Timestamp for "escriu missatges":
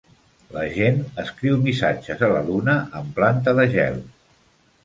1.25-2.25